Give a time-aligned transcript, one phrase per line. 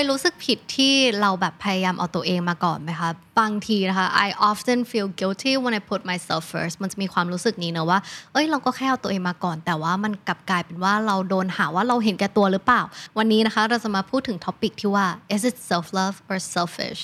[0.00, 3.10] ยรู้สึกผิดที่เราแบบพยายามเอาตัวเองมาก่อนไหมคะ
[3.40, 7.98] บางทีนะคะ I often feel guilty when I put myself first มันจะมีความรู้สึกนี้นะว่า
[8.32, 12.82] เอ้ยเราก็แค่เอาตัวเองมาก่อน แต่ว่ามันกลับกลายเป็นว่าเราโดนหาว่าเราเห็นแก่ตัวหรือเปล่า
[13.18, 17.00] วันนี้นะคะเราจะมาพูดถึง topic ที่ว่า is it self love or selfish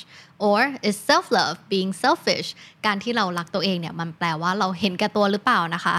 [0.48, 2.48] or is self love being selfish
[2.86, 5.94] การที่เรารักตัวเองเนี่ยมันแปลว่าเราเห็นแก่ตัวหรือเปล่านะคะ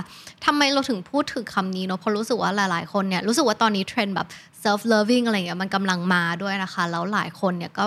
[0.45, 4.27] ทำไมเราถึงพูดถึงคำนี้เนาะเพราะรู้สึกว่าหลายๆคนเนี่ยรู้สึกว่าตอนนี้เทรนด์แบบ
[4.63, 7.85] self loving อะไรเงี้ยมันกำลังมาด้วยนะคะแล้วหลายคนเนี่ยก็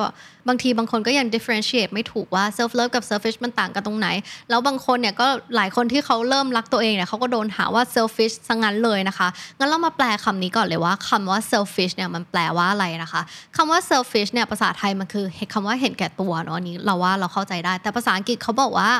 [0.48, 4.08] บางทีบางคนก็ยัง differentiate ไม่ถูกว่า self love กับ selfish มันต่างกันตรงไหน
[4.50, 5.26] แล้วบางคนเนี่ยก็
[5.56, 13.22] หลายคนที่เขาเริ่มรักตัวเองเนี่ยเขาก็โดนหาว่า selfish ซะงั้นเลยนะคะงั้นเรามาแปลคำนี้ก่อนเลยว่าคำว่า selfish เนี่ยมันแปลว่าอะไรนะคะ
[13.56, 18.90] คำว่า selfish เนี่ยภาษาไทยมันคือคำว่าเห็นแก่ตัวเนาะอันนี้เราว่าเราเข้าใจได้ แต่ภาษาอังกฤษเขาบอกว่า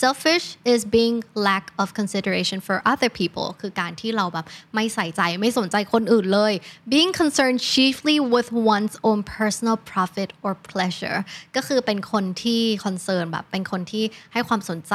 [0.00, 1.16] selfish is being
[1.48, 6.52] lack of consideration for other people คือการที่เราแบบไม่ใส่ใจไม่สนใจคนอื่นเลย
[6.92, 11.18] being concerned chiefly with one's own personal profit or pleasure
[11.56, 14.94] ก็คือเป็นคนที่ concern แบบเป็นคนที่ให้ความสนใจ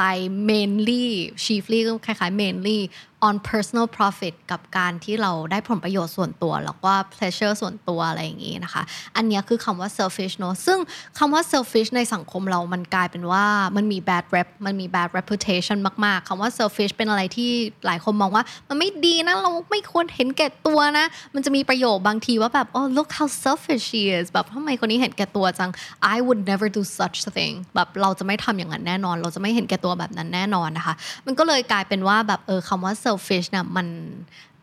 [0.50, 1.04] mainly
[1.44, 2.78] chiefly คล้ายๆ mainly
[3.26, 8.82] on personal profit กับการที่เราได้ผลประโยชน์ส่วนตัว แล้วก็ pleasure ส่วนตัวอะไรอย่างนี้นะคะ
[9.16, 10.78] อันนี้คือคำว่า selfish เนอะซึ่ง
[11.18, 13.44] คำว่า selfish ในสังคมเรามันกลายเป็นว่า
[13.76, 17.50] มันมี bad rep มันมี bad reputation มาก ๆคำว่า selfish เป็นอะไรที่
[17.86, 25.70] หลายคนมองว่า มันไม่ดีนะ เราไม่ควรเห็นแก่ตัวนะ มันจะมีประโยคบางทีว่าแบบ oh look how selfish she is แบบทำไมคนนี้เห็นแก่ตัวจัง
[26.14, 30.94] I would never do such thing แบบเราจะไม่ทำอย่างนั้นแน่นอน เราจะไม่เห็นแก่ตัวแบบนั้นแน่นอนนะคะ
[31.26, 33.86] มันก็เลยกลายเป็นว่าแบบเออคำว่า selfish เนี่ยมัน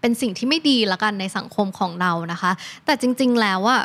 [0.02, 2.52] เป็นสิ่งที่ไม่ดีละกันในสังคมของเรานะคะ
[2.86, 3.82] แต่จริง ๆ แล้วอะ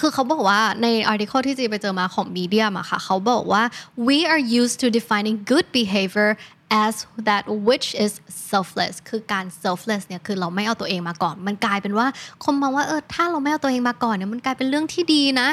[0.00, 3.62] คือเขาบอกว่าใน article ที่จีไปเจอมาของ Medium อะค่ะเขาบอกว่า
[4.06, 6.30] we are used to defining good behavior
[6.84, 6.94] as
[7.28, 8.12] that which is
[8.50, 12.06] selfless คือการ selfless เนี่ยคือเราไม่เอาตัวเองมาก่อน มันกลายเป็นว่า
[12.44, 15.48] คนมองว่าเออถ้าเราไม่เอาตัวเองมาก่อนเนี่ยมันกลายเป็นเรื่องที่ดีนะ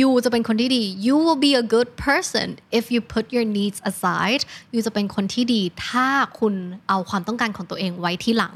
[0.00, 2.46] you จะเป็นคนที่ดี you will be a good person
[2.78, 6.08] if you put your needs aside you จะเป็นคนที่ดี ถ้า
[6.40, 6.54] คุณ
[6.88, 8.54] เอาความต้องการของตัวเองไว้ที่หลัง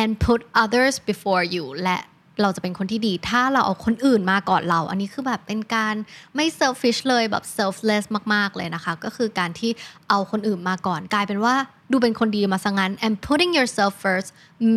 [0.00, 1.98] and put others before you และ
[2.42, 5.94] เราจะเป็นคนที่ดี ถ้าเราเอาคนอื่นมาก่อนเรา อันนี้คือแบบเป็นการ
[6.36, 8.04] ไม่ selfish เลยแบบ selfless
[8.34, 9.70] มาก ๆ เลยนะคะ ก็คือการที่
[10.08, 11.54] เอาคนอื่นมาก่อน กลายเป็นว่า
[11.92, 14.28] ดูเป็นคนดีมาซะงั้น and putting yourself first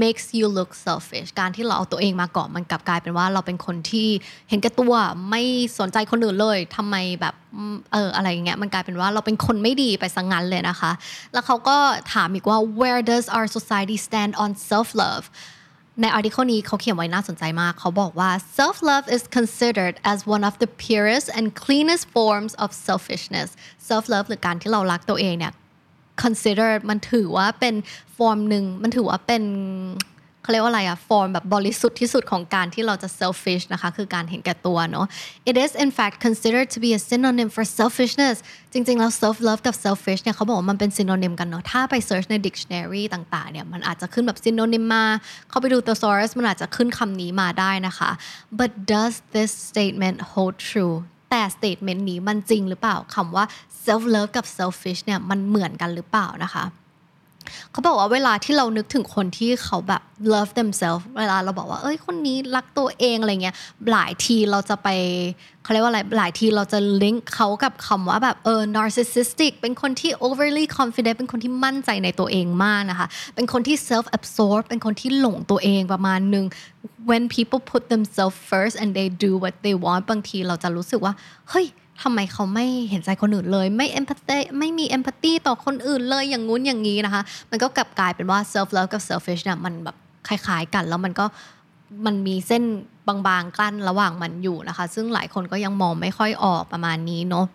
[0.03, 4.07] makes you look selfish การที่เราเอาตัวเองมาก่อนมันกลับกลายเป็นว่าเราเป็นคนที่
[4.49, 4.93] เห็นแก่ตัว
[5.29, 5.43] ไม่
[5.79, 7.35] สนใจคนอื่นเลยทำไมแบบ
[7.93, 10.91] เอออะไรเงี้ยมันกลายเป็นว่าเราเป็นคนไม่ดีไปซะงั้นเลยนะคะ
[11.33, 11.77] แล้วเขาก็
[12.13, 15.25] ถามอีกว่า where does our society stand on self love
[16.01, 22.69] ในอาร์ติเคิลนี้เขาเขียนไว้น่าสนใจมาก เขาบอกว่า self love is considered as one of the purest and cleanest forms of
[22.87, 23.49] selfishness
[23.89, 25.53] self love หรือการที่เรารักตัวเองเนี่ย
[26.23, 27.75] consider มันถือว่าเป็น
[28.17, 29.43] ฟอร์มหนึ่งมันถือว่าเป็น
[30.51, 35.05] เขาเรียกว่าอะไรอะฟอร์มแบบบริสุทธิ์ที่สุดของการที่เราจะ selfish นะคะคือการเห็นแก่ตัวเนาะ
[35.49, 38.37] it is in fact considered to be a synonym for selfishness
[38.73, 44.83] จริง ๆ แล้ว self love กับ selfish เนี่ยเขาบอกว่ามันเป็น synonym กันเนาะถ้าไป search ใน dictionary ต่างๆเนี่ยมันอาจจะขึ้นแบบ synonym
[44.93, 45.05] มา
[45.49, 48.09] เข้าไปดู thesaurus มันอาจจะขึ้นคำนี้มาได้นะคะ
[48.59, 50.95] but does this statement hold true
[51.29, 53.45] แต่ statement นี้มันจริงหรือเปล่าคำว่า
[53.85, 56.65] self love กับ selfish เนี่ยมันเหมือนกันหรือเปล่านะคะ
[57.71, 60.01] เขาบอกว่าเวลาที่เรานึกถึงคนที่เขาแบบ
[60.33, 63.55] love themselves เวลาเราบอกว่า เอ้ยคนนี้รักตัวเองอะไรเงี้ย
[63.91, 64.87] หลายทีเราจะไป
[65.63, 76.45] เขาเรียกว่าอะไรหลายทีเราจะ link เขากับคำว่าแบบเออ narcissistic เป็นคนที่ overly confident เป็นคนที่มั่นใจในตัวเองมากนะคะ เป็นคนที่ self absorbed เป็นคนที่หลงตัวเองประมาณนึง
[77.09, 81.13] when people put themselves first and they do what they want บางทีเราจะรู้สึกว่า
[81.49, 81.65] เฮ้ย
[82.01, 89.95] ทำไมเขาไม่เห็นใจคนอื่นเลย ไม่เอมพัตตไม่มีเอมพัตตีต่อคนอื่นเลยอย่างงู้นอย่างนี้นะคะ มันก็กลับกลายเป็นว่า self love กับ selfish เนี่ยมันแบบ
[90.27, 91.25] คล้ายๆกันแล้วมันก็
[92.05, 92.63] มันมีเส้น
[93.07, 97.45] บางๆกั้นระหว่างมันอยู่นะคะ ซึ่งหลายคนก็ยังมองไม่ค่อยออกประมาณนี้เนาะ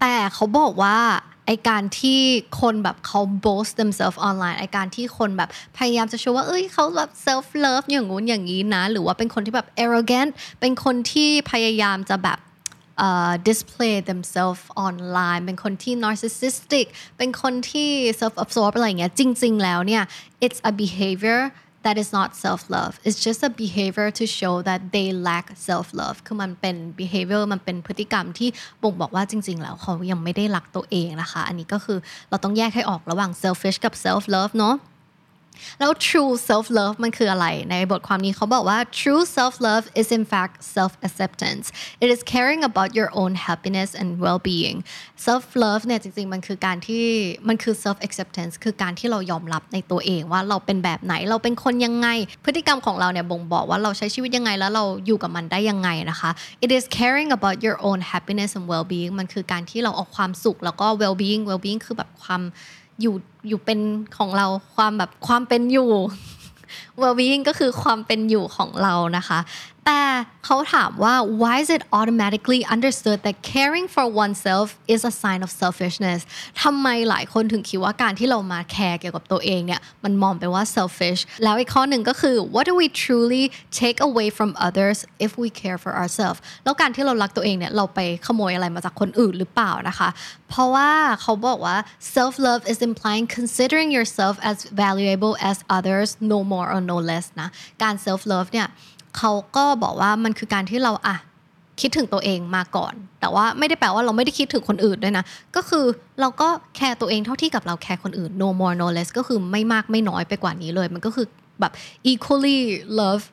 [0.00, 0.96] แต่เขาบอกว่า
[1.46, 2.20] ไอการที่
[2.60, 5.48] คนแบบเขา boast themselves online ไอการที่คนแบบ
[5.78, 10.30] พยายามจะโชว์ว่า เอ้ยเขาแบบ self love อย่างงู้นอย่างนี้นะ หรือว่าเป็นคนที่แบบ arrogant
[10.60, 12.38] เป็นคนที่พยายามจะแบบ
[13.06, 16.86] uh, display themselves online เป็นคนที่ narcissistic
[17.18, 17.90] เป็นคนที่
[18.20, 20.02] self absorb อะไรเงี้ยจริง ๆ แล้วเนี่ย
[20.44, 21.40] it's a behavior
[21.84, 25.86] that is not self love it's just a behavior to show that they lack self
[26.00, 28.48] love คือมันเป็น behavior มันเป็นพฤติกรรมที่
[28.82, 31.98] บ่งบอกว่าจริง ๆ แล้วเขายังไม่ได้รักตัวเองนะคะ อันนี้ก็คือ
[32.30, 34.74] เราต้องแยกให้ออกระหว่าง selfish กับ self love เนาะ
[35.80, 41.64] แล้ว true self love มันคืออะไร ในบทความนี้เขาบอกว่า true self love is in fact self acceptance
[42.04, 44.76] it is caring about your own happiness and well being
[45.26, 47.04] self love เนี่ยจริงๆ มันคือการที่
[47.48, 52.08] มันคือ self acceptance คือการที่เรายอมรับในตัวเองว่าเราเป็นแบบไหนเราเป็นคนยังไง
[52.44, 56.30] พฤติกรรมของเราเนี่ยบ่งบอกว่าเราใช้ชีวิตยังไงแล้วเราอยู่กับมันได้ยังไงนะคะ
[56.64, 61.80] it is caring about your own happiness and well being มันคือการที่เราเอาความสุขแล้วก็ well being well being
[61.86, 62.42] คือแบบความ
[63.02, 63.14] อยู่
[63.48, 63.80] อยู่เป็น
[64.16, 64.46] ของเรา
[64.76, 65.90] ความแบบความเป็นอยู่
[67.00, 69.38] well-being ก็คือความเป็นอยู่ของเรานะคะ
[69.86, 70.02] แต่
[70.44, 76.20] เขาถามว่า why is it automatically understood that caring for oneself is a sign of selfishness
[76.62, 83.44] ทำไมหลายคนถึงคิดว่าการที่เรามาแคร์เกี่ยวกับตัวเองเนี่ยมันมองไปว่า selfish แล้วอีกข้อหนึ่งก็คือ what do we truly
[83.80, 90.08] take away from others if we care for ourselves แล้วการที่เรารักตัวเองเนี่ยเราไปขโมยอะไรมาจากคนอื่นหรือเปล่านะคะ
[90.48, 90.90] เพราะว่า
[91.22, 91.76] เขาบอกว่า
[92.14, 97.26] self love is implying considering yourself as valuable as others no more or no less
[97.40, 97.48] นะ
[97.82, 98.68] การ self love เนี่ย
[99.18, 101.16] เขาก็บอกว่ามันคือการที่เราอะ
[101.80, 105.24] คิดถึงตัวเองมาก่อน แต่ว่าไม่ได้แปลว่าเราไม่ได้คิดถึงคนอื่นด้วยนะ
[105.56, 105.84] ก็คือ
[106.20, 111.26] เราก็แคร์ตัวเองเท่าที่กับเราแคร์คนอื่น no more no less ก็คือไม่มากไม่น้อยไปกว่านี้เลย มันก็คือ
[111.60, 111.72] แบบ
[112.10, 112.58] equally
[113.00, 113.24] love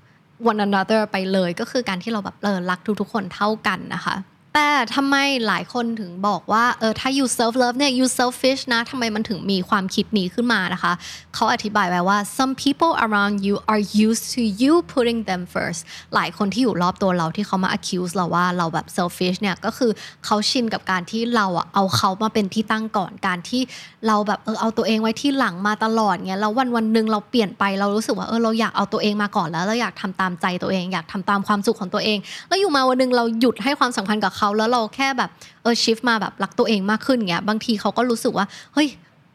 [0.49, 4.15] one another ไปเลย ก็คือการที่เราแบบเออรักทุกๆคนเท่ากันนะคะ
[4.55, 5.15] แต่ทำไม
[5.47, 10.93] หลายคนถึงบอกว่าเออถ้า you self love เนี่ย you selfish นะทำไมมันถึงมีความคิดนี้ขึ้นมานะคะ
[11.35, 15.81] เขาอธิบายไว้ว่า some people around you are used to you putting them first
[16.15, 19.91] หลายคนที่อยู่รอบตัวเราที่เขามา accuse เราว่าเราแบบ selfish เนี่ยก็คือ
[20.25, 23.61] เขาชินกับการที่เราอะเอาเขามาเป็นที่ตั้งก่อนการที่
[24.07, 32.17] เราแบบเออเอาตัวเองไว้ที่หลังมาตลอดเงี้ยแล้ววันวันหนึ่งเราเปลี่ยนไปเรารู้สึกว่าเออเราอยากเอาตัวเองมาก่อนแล้วเราอยากทำตามใจตัวเอง อยากทำตามความสุขของตัวเอง
[32.47, 35.29] แล้วอยู่มาวันหนึงเราหยุดให้ความสำคัญกับเขาแล้วเราแค่แบบ
[35.61, 38.87] เออชิฟมาแบบรักตัวเองมากขึ้นเงี้ยบางทีเขาก็รู้สึกว่าเฮ้ย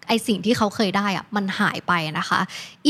[0.09, 2.41] ไอสิ่งที่เขาเคยได้อะมันหายไปนะคะ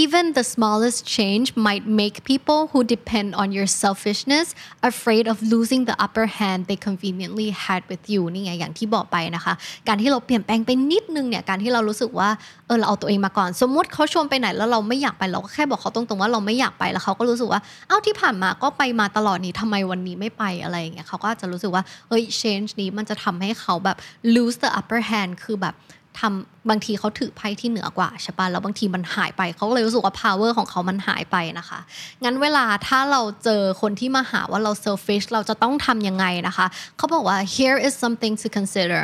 [0.03, 4.47] even the smallest change might make people who depend on your selfishness
[4.91, 9.55] afraid of losing the upper hand they conveniently had with you นี่ไงอย่างที่บอกไปนะคะ
[9.89, 12.29] การที่เราเปลี่ยนแปลงไปนิดนึงเนี่ยการที่เรารู้สึกว่า
[12.67, 23.97] เออเราเอาตัวเองมาก่อน สมมุติเขาชวนไปไหนแล้วเราไม่อยากไปเราก็แค่บอกเขาตรงๆว่าเราไม่อยากไปแล้วเขาก็รู้สึกว่าเอ้าที่ผ่านมาก็ไปมาตลอดนี้ทำไมวันนี้ไม่ไปอะไรอย่างเงี้ยเขาก็จะรู้สึกว่าเฮ้ย change นี้มันจะทำให้เขาแบบ
[24.35, 25.75] lose the upper hand คือแบบ
[26.21, 31.81] ทำบางทีเขาถือไพ่ที่เหนือกว่าใช่ปะแล้วบางทีมันหายไปเขาก็เลยรู้สึกว่า power ของเขามันหายไปนะคะ
[32.25, 36.67] งั้นเวลาถ้าเราเจอคนที่มาหาว่าเรา selfish เราจะต้องทำยังไงนะคะ
[36.97, 39.03] เขาบอกว่า here is something to consider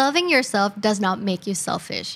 [0.00, 2.10] loving yourself does not make you selfish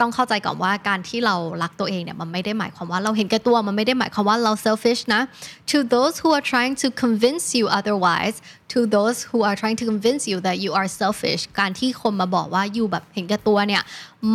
[0.00, 5.22] ต้องเข้าใจก่อนว่าการที่เรารักตัวเองเนี่ยมันไม่ได้หมายความว่าเราเห็นแก่ตัวมันไม่ได้หมายความว่าเรา selfish นะ
[5.70, 8.36] to those who are trying to convince you otherwise
[8.72, 13.82] to those who are trying to convince you that you are selfish การที่คนมาบอกว่าอยู่แบบเห็นแก่ตัวเนี่ย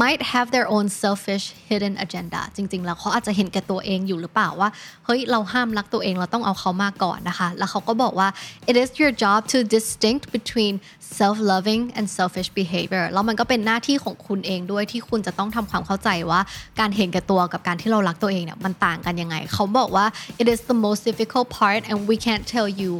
[0.01, 4.69] might have their own selfish hidden agenda จริง ๆ แล้วเขาอาจจะเห็นแก่ตัวเองอยู่หรือเปล่าว่า
[5.05, 8.27] เฮ้ย เราห้ามรักตัวเองเราต้องเอาเขามาก่อนนะคะ แล้วเขาก็บอกว่า
[8.69, 10.73] it is your job to distinct between
[11.19, 16.39] self-loving and selfish behavior แล้วมันก็เป็นหน้าที่ของคุณเองด้วยที่คุณจะต้องทำความเข้าใจว่า
[16.79, 20.05] การเห็นแก่ตัวกับการที่เรารักตัวเองเนี่ยมันต่างกันยังไง เขาบอกว่า
[20.41, 22.93] it is the most difficult part and we can't tell you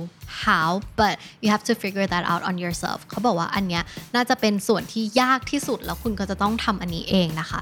[0.44, 0.68] how
[1.00, 1.13] but
[1.44, 3.83] you have to figure that out on yourself เขาบอกว่าอันเนี้ย
[4.15, 7.62] น่าจะเป็นส่วนที่ยากที่สุดแล้วคุณก็จะต้องทำอันนี้เองนะคะ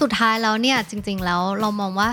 [0.00, 2.08] สุดท้ายแล้วเนี่ยจริงๆแล้วเรามองว่า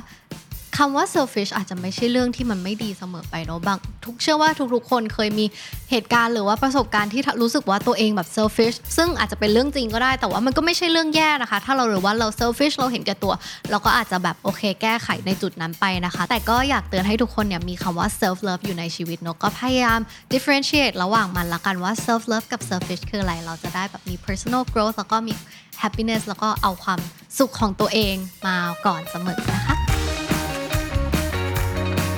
[0.77, 5.46] คำว่า selfish อาจจะไม่ใช่เรื่องที่มันไม่ดีเสมอไปเนาะบางทุกเชื่อว่าทุกๆ คนเคยมี
[5.91, 13.34] เหตุการณ์หรือว่าประสบการณ์ที่รู้สึกว่าตัวเองแบบ selfish ซึ่งอาจจะเป็นเรื่องจริงก็ได้ แต่ว่ามันก็ไม่ใช่เรื่องแย่นะคะ ถ้าเราหรือว่าเรา selfish เราเห็นแก่ตัว
[13.72, 20.00] เราก็อาจจะแบบโอเคแก้ไขในจุดนั้นไปนะคะ แต่ก็อยากเตือนให้ทุกคนเนี่ยมีคำว่า self love อยู่ในชีวิตเนาะก็พยายาม
[20.34, 25.34] differentiate ระหว่างมันละกันว่า self love กับ selfish คืออะไรเราจะได้แบบมี personal growth แล้วก็มี
[25.82, 27.00] happiness แล้วก็เอาความ
[27.38, 28.15] สุขของตัวเอง
[28.48, 28.55] มา
[28.86, 29.75] ก่อนเสมอนะคะ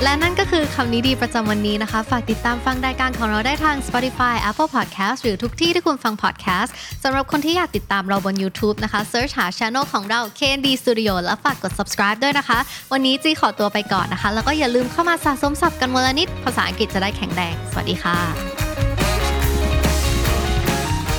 [0.03, 6.71] และนั่นก็คือคำนี้ดีประจำวันนี้นะคะ ฝากติดตามฟังรายการของเราได้ทาง Spotify Apple Podcast หรือทุกที่ที่คุณฟัง podcast
[7.03, 12.59] สำหรับคนที่อยากติดตามเราบน YouTube นะคะ search หา channel ของเรา KND Studio แล้วฝากกด subscribe ด้วยนะคะ
[12.91, 18.17] วันนี้จีขอตัวไปก่อนนะคะ แล้วก็อย่าลืมเข้ามาสะสมศัพท์กันวันละนิด ภาษาอังกฤษจะได้แข็งแรง สวัสดีค่ะ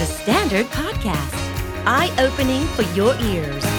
[0.00, 1.38] The Standard Podcast,
[1.96, 3.77] eye opening for your ears.